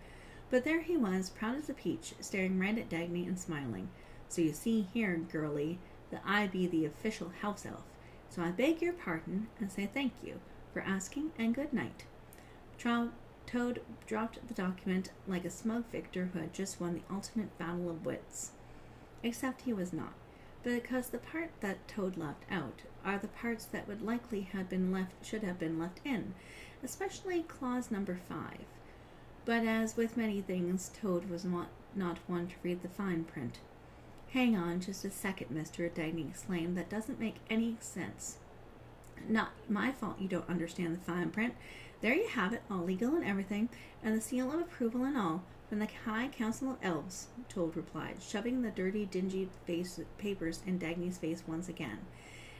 [0.50, 3.88] But there he was, proud as a peach, staring right at Dagny and smiling.
[4.28, 5.78] So you see here, girlie,
[6.10, 7.84] that I be the official house elf.
[8.30, 10.40] So I beg your pardon and say thank you
[10.72, 12.04] for asking and good night.
[12.78, 13.12] Trou-
[13.46, 17.90] Toad dropped the document like a smug victor who had just won the ultimate battle
[17.90, 18.52] of wits.
[19.22, 20.14] Except he was not,
[20.62, 24.90] because the part that Toad left out are the parts that would likely have been
[24.90, 26.34] left should have been left in,
[26.82, 28.64] especially clause number five.
[29.44, 33.58] But as with many things, Toad was not, not one to read the fine print.
[34.34, 35.88] Hang on just a second, Mr.
[35.88, 36.76] Dagny exclaimed.
[36.76, 38.38] That doesn't make any sense.
[39.28, 41.54] Not my fault you don't understand the fine print.
[42.00, 43.68] There you have it, all legal and everything,
[44.02, 48.16] and the seal of approval and all, from the High Council of Elves, Toad replied,
[48.20, 51.98] shoving the dirty, dingy face papers in Dagny's face once again.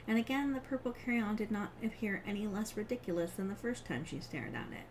[0.07, 4.05] And again the purple crayon did not appear any less ridiculous than the first time
[4.05, 4.87] she stared at it.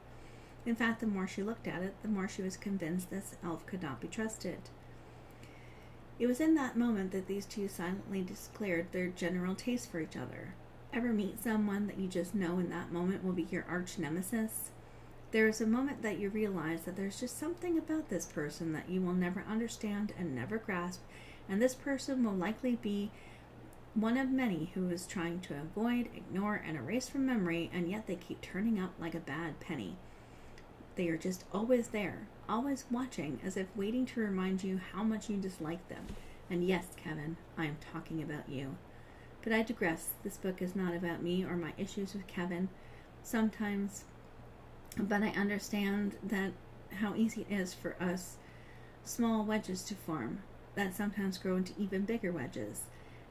[0.69, 3.65] In fact, the more she looked at it, the more she was convinced this elf
[3.65, 4.59] could not be trusted.
[6.19, 10.15] It was in that moment that these two silently declared their general taste for each
[10.15, 10.53] other.
[10.93, 14.69] Ever meet someone that you just know in that moment will be your arch nemesis?
[15.31, 18.89] There is a moment that you realize that there's just something about this person that
[18.89, 21.01] you will never understand and never grasp,
[21.49, 23.09] and this person will likely be
[23.95, 28.05] one of many who is trying to avoid, ignore, and erase from memory, and yet
[28.05, 29.95] they keep turning up like a bad penny.
[30.95, 35.29] They are just always there, always watching, as if waiting to remind you how much
[35.29, 36.07] you dislike them.
[36.49, 38.75] And yes, Kevin, I am talking about you.
[39.43, 40.09] But I digress.
[40.23, 42.69] This book is not about me or my issues with Kevin.
[43.23, 44.05] Sometimes,
[44.97, 46.51] but I understand that
[46.95, 48.37] how easy it is for us
[49.03, 50.43] small wedges to form
[50.75, 52.83] that sometimes grow into even bigger wedges,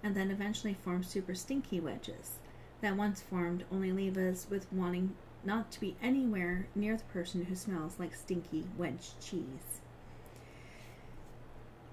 [0.02, 2.38] and then eventually form super stinky wedges
[2.80, 5.14] that once formed only leave us with wanting
[5.44, 9.80] not to be anywhere near the person who smells like stinky wedge cheese.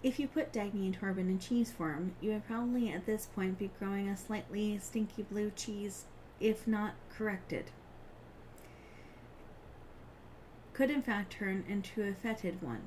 [0.02, 3.60] If you put Dagny and Torben in cheese form, you would probably at this point
[3.60, 6.06] be growing a slightly stinky blue cheese,
[6.40, 7.72] if not corrected.
[10.72, 12.84] Could in fact turn into a fetid one.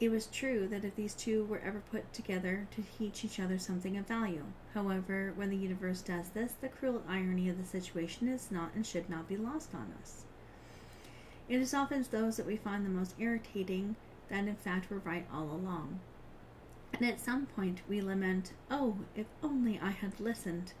[0.00, 3.58] It was true that if these two were ever put together to teach each other
[3.58, 4.44] something of value.
[4.72, 8.86] However, when the universe does this, the cruel irony of the situation is not and
[8.86, 10.24] should not be lost on us.
[11.48, 13.96] It is often those that we find the most irritating
[14.28, 15.98] that in fact were right all along.
[16.92, 20.74] And at some point we lament, Oh, if only I had listened.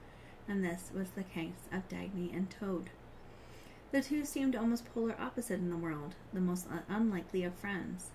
[0.46, 2.90] And this was the case of Dagny and Toad.
[3.90, 8.10] The two seemed almost polar opposite in the world, the most unlikely of friends.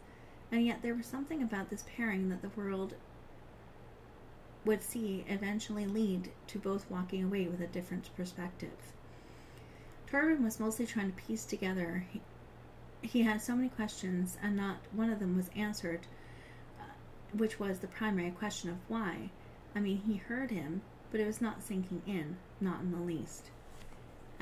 [0.53, 2.93] And yet there was something about this pairing that the world
[4.63, 8.93] would see eventually lead to both walking away with a different perspective.
[10.07, 12.05] Torben was mostly trying to piece together
[13.03, 16.07] he had so many questions, and not one of them was answered,
[16.79, 16.83] uh,
[17.33, 19.29] which was the primary question of why.
[19.75, 23.49] I mean, he heard him, but it was not sinking in, not in the least.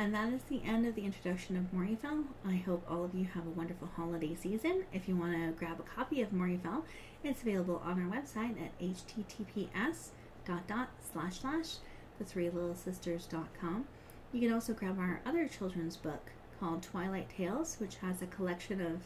[0.01, 2.23] And that is the end of the introduction of Moriafel.
[2.43, 4.85] I hope all of you have a wonderful holiday season.
[4.91, 6.81] If you want to grab a copy of Moriafel,
[7.23, 10.07] it's available on our website at https
[10.43, 11.75] dot dot slash slash
[12.17, 13.85] the three little sisters.com.
[14.33, 18.81] You can also grab our other children's book, called Twilight Tales, which has a collection
[18.81, 19.03] of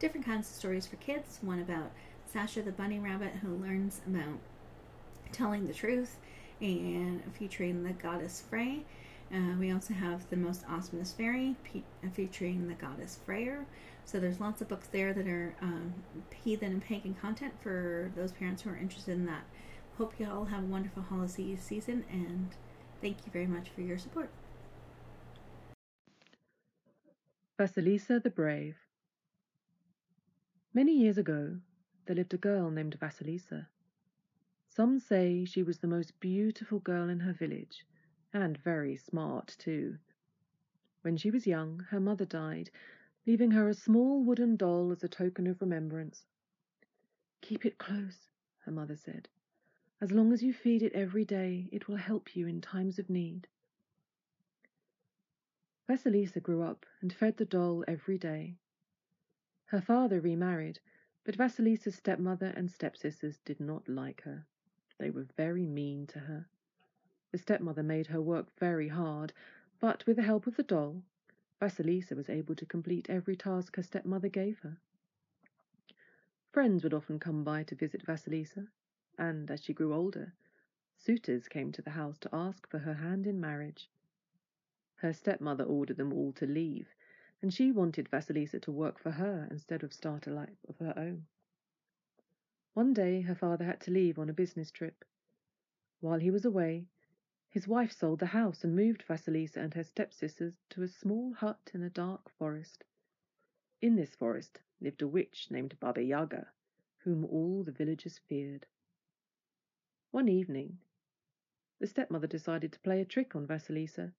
[0.00, 1.38] different kinds of stories for kids.
[1.40, 1.92] One about
[2.26, 4.40] Sasha the bunny rabbit who learns about
[5.30, 6.16] telling the truth,
[6.60, 8.82] and featuring the goddess Frey.
[9.32, 13.64] Uh, we also have the most awesomest fairy pe- uh, featuring the goddess Freyr.
[14.04, 15.94] So there's lots of books there that are um,
[16.44, 19.44] heathen and pagan content for those parents who are interested in that.
[19.96, 22.50] Hope you all have a wonderful holiday season and
[23.00, 24.30] thank you very much for your support.
[27.58, 28.76] Vasilisa the Brave
[30.74, 31.58] Many years ago,
[32.06, 33.66] there lived a girl named Vasilisa.
[34.68, 37.84] Some say she was the most beautiful girl in her village,
[38.32, 39.98] and very smart too.
[41.02, 42.70] When she was young, her mother died,
[43.26, 46.24] leaving her a small wooden doll as a token of remembrance.
[47.40, 48.28] Keep it close,
[48.60, 49.28] her mother said.
[50.00, 53.10] As long as you feed it every day, it will help you in times of
[53.10, 53.46] need.
[55.88, 58.56] Vasilisa grew up and fed the doll every day.
[59.66, 60.80] Her father remarried,
[61.24, 64.46] but Vasilisa's stepmother and stepsisters did not like her.
[64.98, 66.48] They were very mean to her.
[67.32, 69.32] The stepmother made her work very hard,
[69.80, 71.02] but with the help of the doll,
[71.60, 74.76] Vasilisa was able to complete every task her stepmother gave her.
[76.50, 78.68] Friends would often come by to visit Vasilisa,
[79.16, 80.34] and as she grew older,
[80.98, 83.88] suitors came to the house to ask for her hand in marriage.
[84.96, 86.94] Her stepmother ordered them all to leave,
[87.40, 90.92] and she wanted Vasilisa to work for her instead of start a life of her
[90.98, 91.26] own.
[92.74, 95.02] One day her father had to leave on a business trip.
[96.00, 96.88] While he was away,
[97.52, 101.70] his wife sold the house and moved Vasilisa and her stepsisters to a small hut
[101.72, 102.82] in a dark forest.
[103.80, 106.50] In this forest lived a witch named Baba Yaga,
[107.04, 108.66] whom all the villagers feared.
[110.10, 110.78] One evening,
[111.78, 114.14] the stepmother decided to play a trick on Vasilisa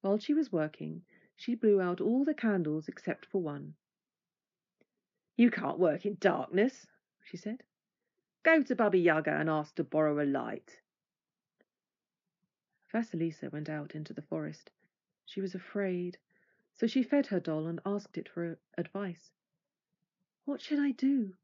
[0.00, 1.02] while she was working,
[1.34, 3.74] she blew out all the candles except for one.
[5.34, 6.86] You can't work in darkness,
[7.24, 7.62] she said.
[8.42, 10.78] Go to Baba Yaga and ask to borrow a light.
[12.94, 14.70] Vasilisa went out into the forest.
[15.26, 16.16] She was afraid,
[16.74, 19.32] so she fed her doll and asked it for advice.
[20.44, 21.34] What should I do?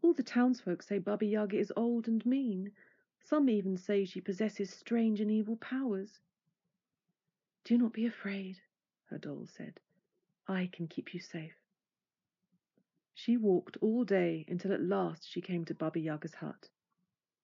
[0.00, 2.70] All the townsfolk say Baba Yaga is old and mean.
[3.18, 6.20] Some even say she possesses strange and evil powers.
[7.64, 8.60] Do not be afraid,
[9.06, 9.80] her doll said.
[10.46, 11.56] I can keep you safe.
[13.12, 16.68] She walked all day until at last she came to Baba Yaga's hut.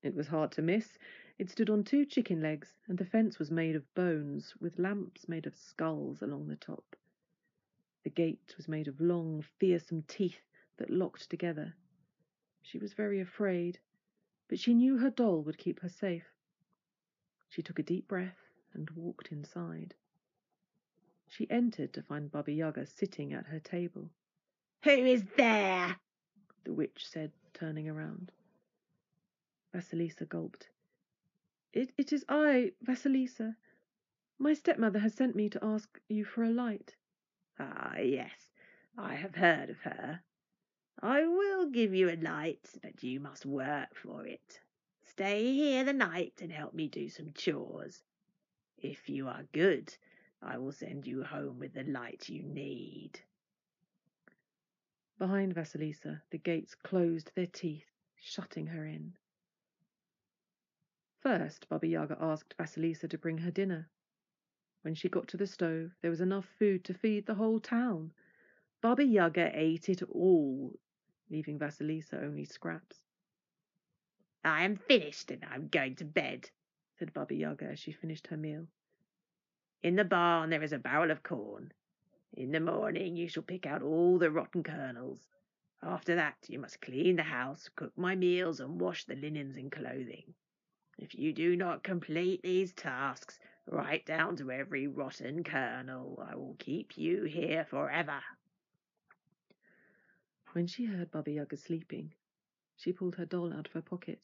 [0.02, 0.98] It was hard to miss.
[1.38, 5.28] It stood on two chicken legs, and the fence was made of bones, with lamps
[5.28, 6.96] made of skulls along the top.
[8.02, 10.42] The gate was made of long, fearsome teeth
[10.76, 11.74] that locked together.
[12.62, 13.78] She was very afraid,
[14.48, 16.34] but she knew her doll would keep her safe.
[17.48, 19.94] She took a deep breath and walked inside.
[21.28, 24.10] She entered to find Baba Yaga sitting at her table.
[24.82, 25.96] Who is there?
[26.64, 28.32] the witch said, turning around.
[29.74, 30.68] Vasilisa gulped.
[31.72, 33.56] It, it is I, Vasilisa.
[34.38, 36.94] My stepmother has sent me to ask you for a light.
[37.58, 38.52] Ah, yes,
[38.98, 40.20] I have heard of her.
[41.00, 44.60] I will give you a light, but you must work for it.
[45.04, 48.02] Stay here the night and help me do some chores.
[48.78, 49.96] If you are good,
[50.42, 53.20] I will send you home with the light you need.
[55.18, 59.14] Behind Vasilisa, the gates closed their teeth, shutting her in.
[61.22, 63.88] First, Baba Yaga asked Vasilisa to bring her dinner.
[64.80, 68.12] When she got to the stove, there was enough food to feed the whole town.
[68.80, 70.76] Baba Yaga ate it all,
[71.30, 73.04] leaving Vasilisa only scraps.
[74.44, 76.50] I am finished and I'm going to bed,
[76.98, 78.66] said Baba Yaga as she finished her meal.
[79.80, 81.72] In the barn there is a barrel of corn.
[82.32, 85.28] In the morning you shall pick out all the rotten kernels.
[85.84, 89.70] After that you must clean the house, cook my meals, and wash the linens and
[89.70, 90.34] clothing.
[91.02, 96.54] If you do not complete these tasks, right down to every rotten kernel, I will
[96.60, 98.20] keep you here forever.
[100.52, 102.12] When she heard Baba Yaga sleeping,
[102.76, 104.20] she pulled her doll out of her pocket.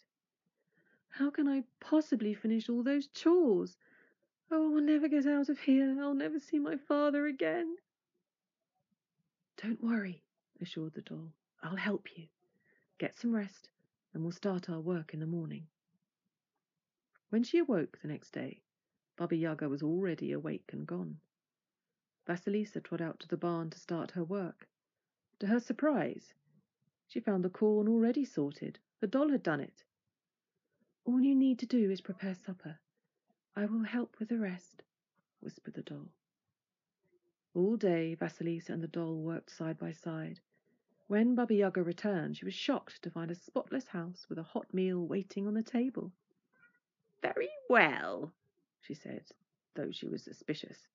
[1.08, 3.76] How can I possibly finish all those chores?
[4.52, 5.96] Oh, I'll never get out of here.
[6.00, 7.74] I'll never see my father again.
[9.60, 10.22] Don't worry,
[10.62, 11.32] assured the doll.
[11.60, 12.28] I'll help you.
[12.98, 13.68] Get some rest,
[14.14, 15.66] and we'll start our work in the morning.
[17.30, 18.62] When she awoke the next day,
[19.16, 21.20] Baba Yaga was already awake and gone.
[22.26, 24.66] Vasilisa trod out to the barn to start her work.
[25.40, 26.32] To her surprise,
[27.06, 28.78] she found the corn already sorted.
[29.00, 29.84] The doll had done it.
[31.04, 32.78] All you need to do is prepare supper.
[33.54, 34.82] I will help with the rest,
[35.40, 36.08] whispered the doll.
[37.54, 40.40] All day Vasilisa and the doll worked side by side.
[41.08, 44.72] When Baba Yaga returned, she was shocked to find a spotless house with a hot
[44.72, 46.12] meal waiting on the table.
[47.22, 48.32] Very well,
[48.80, 49.24] she said,
[49.74, 50.86] though she was suspicious.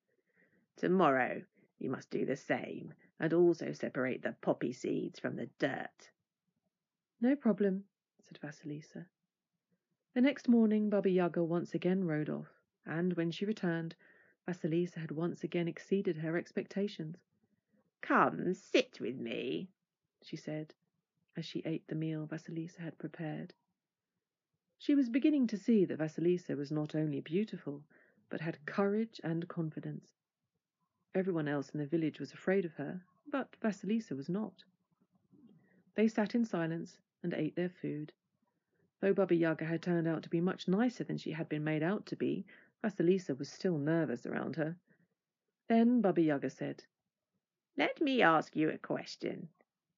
[0.77, 1.43] Tomorrow
[1.79, 6.09] you must do the same, and also separate the poppy seeds from the dirt.
[7.21, 7.85] No problem,
[8.25, 9.05] said Vasilisa.
[10.13, 12.49] The next morning Baba Yaga once again rode off,
[12.85, 13.95] and when she returned,
[14.47, 17.17] Vasilisa had once again exceeded her expectations.
[18.01, 19.69] Come, sit with me,
[20.21, 20.73] she said,
[21.35, 23.53] as she ate the meal Vasilisa had prepared.
[24.83, 27.85] She was beginning to see that Vasilisa was not only beautiful,
[28.27, 30.11] but had courage and confidence.
[31.15, 34.65] Everyone else in the village was afraid of her, but Vasilisa was not.
[35.95, 38.11] They sat in silence and ate their food.
[38.99, 41.81] Though Baba Yaga had turned out to be much nicer than she had been made
[41.81, 42.45] out to be,
[42.83, 44.75] Vasilisa was still nervous around her.
[45.69, 46.83] Then Baba Yaga said,
[47.77, 49.47] Let me ask you a question.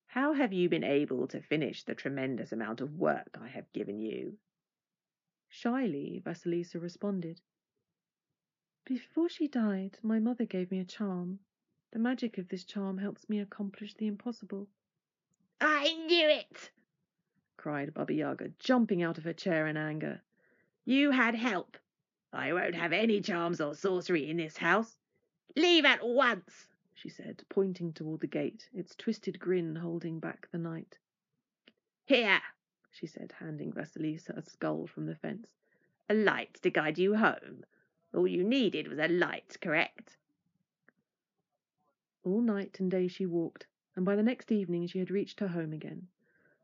[0.06, 4.00] How have you been able to finish the tremendous amount of work I have given
[4.00, 4.38] you?
[5.50, 7.41] Shyly, Vasilisa responded.
[8.86, 11.39] Before she died, my mother gave me a charm.
[11.91, 14.68] The magic of this charm helps me accomplish the impossible.
[15.62, 16.72] I knew it!
[17.58, 20.22] cried Baba Yaga, jumping out of her chair in anger.
[20.84, 21.78] You had help.
[22.32, 24.98] I won't have any charms or sorcery in this house.
[25.56, 30.58] Leave at once, she said, pointing toward the gate, its twisted grin holding back the
[30.58, 30.98] night.
[32.06, 32.41] Here,
[32.96, 35.48] she said, handing Vasilisa a skull from the fence.
[36.10, 37.66] A light to guide you home.
[38.14, 40.18] All you needed was a light, correct?
[42.24, 45.50] All night and day she walked, and by the next evening she had reached her
[45.50, 46.08] home again.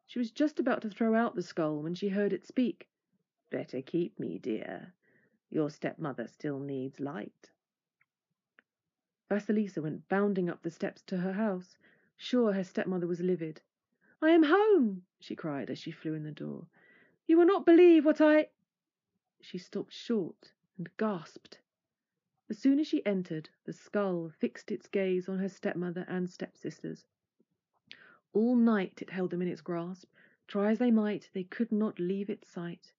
[0.07, 2.87] She was just about to throw out the skull when she heard it speak.
[3.49, 4.93] Better keep me, dear.
[5.49, 7.51] Your stepmother still needs light.
[9.29, 11.77] Vasilisa went bounding up the steps to her house.
[12.15, 13.61] Sure, her stepmother was livid.
[14.23, 16.67] I am home, she cried as she flew in the door.
[17.25, 18.49] You will not believe what I.
[19.41, 21.59] She stopped short and gasped.
[22.47, 27.05] As soon as she entered, the skull fixed its gaze on her stepmother and stepsisters.
[28.31, 30.11] All night it held them in its grasp.
[30.47, 32.93] Try as they might, they could not leave its sight.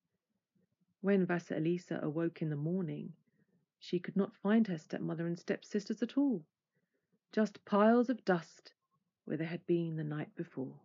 [1.03, 3.13] When Vasilisa awoke in the morning,
[3.79, 6.45] she could not find her stepmother and stepsisters at all.
[7.31, 8.73] Just piles of dust
[9.25, 10.81] where they had been the night before.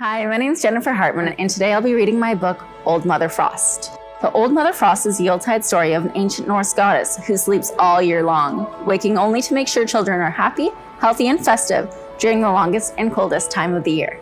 [0.00, 3.28] Hi, my name is Jennifer Hartman, and today I'll be reading my book, Old Mother
[3.28, 3.92] Frost.
[4.22, 7.70] The Old Mother Frost is the Yuletide story of an ancient Norse goddess who sleeps
[7.78, 10.70] all year long, waking only to make sure children are happy,
[11.00, 14.18] healthy, and festive during the longest and coldest time of the year.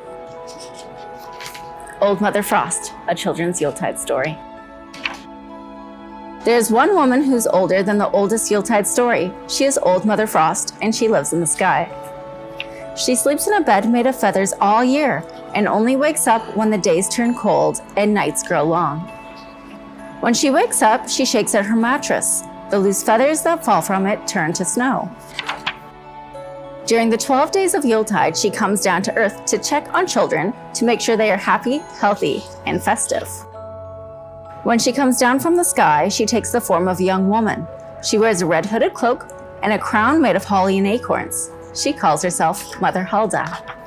[2.00, 4.36] Old Mother Frost, a children's Yuletide story.
[6.42, 9.32] There's one woman who's older than the oldest Yuletide story.
[9.48, 11.88] She is Old Mother Frost, and she lives in the sky.
[12.96, 15.22] She sleeps in a bed made of feathers all year
[15.54, 19.00] and only wakes up when the days turn cold and nights grow long.
[20.20, 22.42] When she wakes up, she shakes at her mattress.
[22.70, 25.10] The loose feathers that fall from it turn to snow.
[26.86, 30.54] During the 12 days of Yuletide, she comes down to Earth to check on children
[30.74, 33.28] to make sure they are happy, healthy, and festive.
[34.64, 37.66] When she comes down from the sky, she takes the form of a young woman.
[38.02, 39.28] She wears a red hooded cloak
[39.62, 41.50] and a crown made of holly and acorns.
[41.74, 43.77] She calls herself Mother Hulda.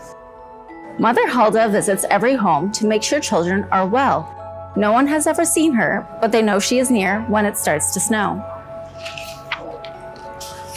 [1.02, 4.72] Mother Hulda visits every home to make sure children are well.
[4.76, 7.92] No one has ever seen her, but they know she is near when it starts
[7.96, 8.36] to snow.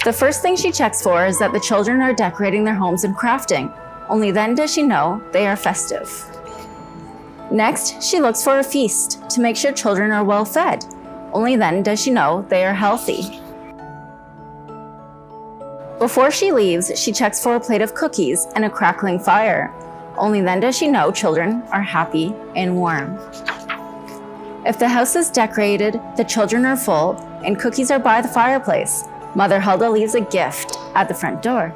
[0.02, 3.14] The first thing she checks for is that the children are decorating their homes and
[3.14, 3.70] crafting.
[4.08, 6.10] Only then does she know they are festive.
[7.50, 10.86] Next, she looks for a feast to make sure children are well fed.
[11.34, 13.42] Only then does she know they are healthy.
[15.98, 19.70] Before she leaves, she checks for a plate of cookies and a crackling fire.
[20.16, 23.18] Only then does she know children are happy and warm.
[24.66, 29.04] If the house is decorated, the children are full, and cookies are by the fireplace,
[29.34, 31.72] Mother Hulda leaves a gift at the front door.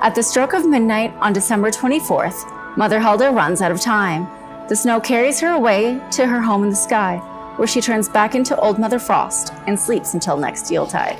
[0.00, 4.28] At the stroke of midnight on December 24th, Mother Hulda runs out of time.
[4.68, 7.18] The snow carries her away to her home in the sky,
[7.56, 11.18] where she turns back into Old Mother Frost and sleeps until next Yuletide.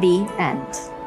[0.00, 0.97] The end.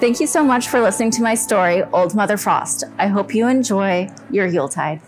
[0.00, 2.84] Thank you so much for listening to my story, Old Mother Frost.
[2.98, 5.02] I hope you enjoy your Yuletide.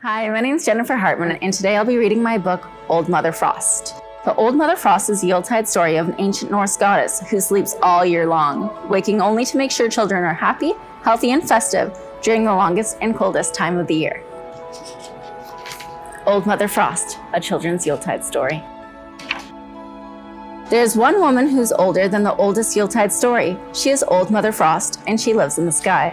[0.00, 3.32] Hi, my name is Jennifer Hartman, and today I'll be reading my book, Old Mother
[3.32, 3.94] Frost.
[4.24, 7.76] The Old Mother Frost is the Yuletide story of an ancient Norse goddess who sleeps
[7.82, 10.72] all year long, waking only to make sure children are happy,
[11.02, 14.22] healthy, and festive during the longest and coldest time of the year.
[16.24, 18.62] Old Mother Frost, a children's Yuletide story.
[20.68, 23.56] There is one woman who's older than the oldest Yuletide story.
[23.72, 26.12] She is Old Mother Frost, and she lives in the sky.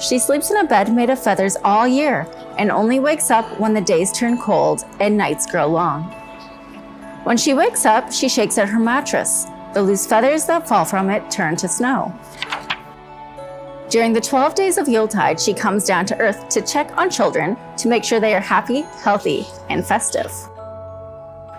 [0.00, 2.26] She sleeps in a bed made of feathers all year
[2.56, 6.04] and only wakes up when the days turn cold and nights grow long.
[7.24, 9.46] When she wakes up, she shakes at her mattress.
[9.74, 12.18] The loose feathers that fall from it turn to snow.
[13.90, 17.58] During the 12 days of Yuletide, she comes down to Earth to check on children
[17.76, 20.32] to make sure they are happy, healthy, and festive.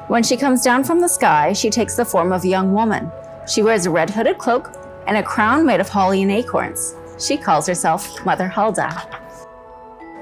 [0.08, 3.12] When she comes down from the sky, she takes the form of a young woman.
[3.48, 4.72] She wears a red hooded cloak
[5.08, 6.94] and a crown made of holly and acorns.
[7.18, 8.92] She calls herself Mother Hulda.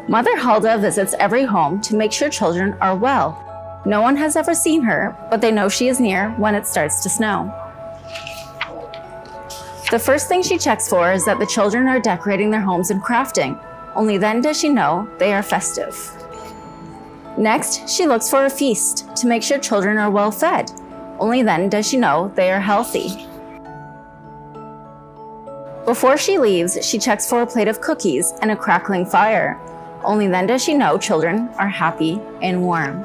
[0.08, 3.40] Mother Hulda visits every home to make sure children are well.
[3.86, 7.04] No one has ever seen her, but they know she is near when it starts
[7.04, 7.54] to snow.
[9.92, 13.04] The first thing she checks for is that the children are decorating their homes and
[13.04, 13.62] crafting.
[13.96, 16.23] Only then does she know they are festive.
[17.38, 20.72] Next, she looks for a feast to make sure children are well fed.
[21.20, 23.28] Only then does she know they are healthy.
[25.86, 29.60] Before she leaves, she checks for a plate of cookies and a crackling fire.
[30.04, 33.04] Only then does she know children are happy and warm.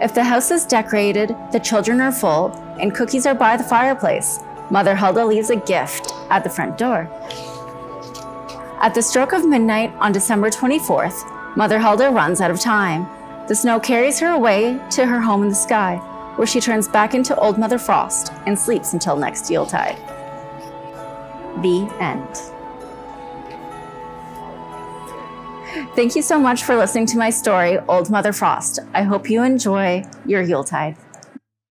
[0.00, 4.40] If the house is decorated, the children are full, and cookies are by the fireplace,
[4.70, 7.08] Mother Hulda leaves a gift at the front door.
[8.80, 13.06] At the stroke of midnight on December 24th, Mother Hulda runs out of time.
[13.46, 15.96] The snow carries her away to her home in the sky,
[16.36, 19.96] where she turns back into Old Mother Frost and sleeps until next Yuletide.
[21.60, 22.26] The end.
[25.94, 28.78] Thank you so much for listening to my story, Old Mother Frost.
[28.94, 30.96] I hope you enjoy your Yuletide.